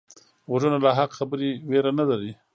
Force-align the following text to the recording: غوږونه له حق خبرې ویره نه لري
غوږونه 0.49 0.77
له 0.85 0.91
حق 0.97 1.11
خبرې 1.17 1.49
ویره 1.69 1.91
نه 1.99 2.05
لري 2.09 2.31